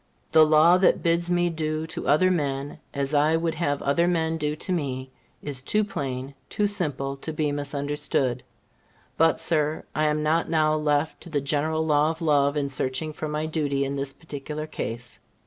The 0.31 0.43
law 0.47 0.79
that 0.79 1.03
bids 1.03 1.29
me 1.29 1.51
do 1.51 1.85
to 1.85 2.07
other 2.07 2.31
men 2.31 2.79
as 2.91 3.13
I 3.13 3.37
would 3.37 3.53
have 3.53 3.83
other 3.83 4.07
men 4.07 4.35
do 4.35 4.55
to 4.55 4.71
me, 4.73 5.11
is 5.43 5.61
too 5.61 5.83
plain, 5.83 6.33
too 6.49 6.65
simple 6.65 7.15
to 7.17 7.31
be 7.31 7.51
misunderstood. 7.51 8.41
But, 9.15 9.39
Sir, 9.39 9.83
I 9.93 10.05
am 10.05 10.23
not 10.23 10.49
now 10.49 10.73
left 10.73 11.21
to 11.21 11.29
the 11.29 11.39
general 11.39 11.85
law 11.85 12.09
of 12.09 12.19
love 12.19 12.57
in 12.57 12.69
searching 12.69 13.13
for 13.13 13.27
my 13.27 13.45
duty 13.45 13.85
in 13.85 13.95
this 13.95 14.11
particular 14.11 14.65
case. 14.65 15.19